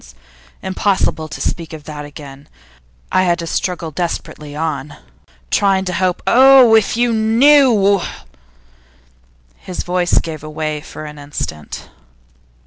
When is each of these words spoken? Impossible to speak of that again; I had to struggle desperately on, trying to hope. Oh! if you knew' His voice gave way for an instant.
Impossible 0.63 1.27
to 1.27 1.39
speak 1.39 1.73
of 1.73 1.83
that 1.83 2.05
again; 2.05 2.49
I 3.11 3.21
had 3.21 3.37
to 3.37 3.45
struggle 3.45 3.91
desperately 3.91 4.55
on, 4.55 4.97
trying 5.51 5.85
to 5.85 5.93
hope. 5.93 6.23
Oh! 6.25 6.73
if 6.73 6.97
you 6.97 7.13
knew' 7.13 8.01
His 9.57 9.83
voice 9.83 10.17
gave 10.17 10.41
way 10.41 10.81
for 10.81 11.05
an 11.05 11.19
instant. 11.19 11.89